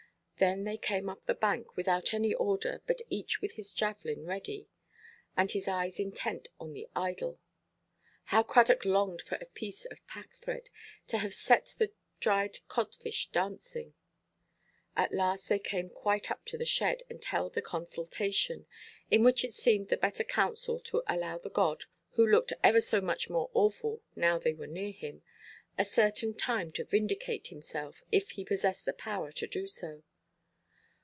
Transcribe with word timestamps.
Then 0.41 0.63
they 0.63 0.75
came 0.77 1.07
up 1.07 1.27
the 1.27 1.35
bank, 1.35 1.77
without 1.77 2.15
any 2.15 2.33
order, 2.33 2.81
but 2.87 3.03
each 3.11 3.41
with 3.41 3.51
his 3.51 3.71
javelin 3.73 4.25
ready, 4.25 4.67
and 5.37 5.51
his 5.51 5.67
eyes 5.67 5.99
intent 5.99 6.47
on 6.59 6.73
the 6.73 6.89
idol. 6.95 7.39
How 8.23 8.41
Cradock 8.41 8.83
longed 8.83 9.21
for 9.21 9.35
a 9.39 9.45
piece 9.45 9.85
of 9.85 10.01
packthread, 10.07 10.71
to 11.09 11.19
have 11.19 11.35
set 11.35 11.75
the 11.77 11.91
dried 12.19 12.57
codfish 12.67 13.29
dancing! 13.29 13.93
At 14.95 15.13
last 15.13 15.47
they 15.47 15.59
came 15.59 15.91
quite 15.91 16.31
up 16.31 16.43
to 16.45 16.57
the 16.57 16.65
shed, 16.65 17.03
and 17.07 17.23
held 17.23 17.55
a 17.55 17.61
consultation, 17.61 18.65
in 19.11 19.21
which 19.23 19.45
it 19.45 19.53
seemed 19.53 19.89
the 19.89 19.95
better 19.97 20.23
counsel 20.23 20.79
to 20.85 21.03
allow 21.05 21.37
the 21.37 21.51
god, 21.51 21.85
who 22.13 22.25
looked 22.25 22.51
ever 22.63 22.81
so 22.81 22.99
much 22.99 23.29
more 23.29 23.51
awful 23.53 24.01
now 24.15 24.39
they 24.39 24.55
were 24.55 24.65
near 24.65 24.91
him, 24.91 25.21
a 25.77 25.85
certain 25.85 26.33
time 26.33 26.71
to 26.71 26.83
vindicate 26.83 27.49
himself, 27.49 28.03
if 28.11 28.31
he 28.31 28.43
possessed 28.43 28.85
the 28.85 28.93
power 28.93 29.31
to 29.33 29.45
do 29.45 29.67
so. 29.67 30.01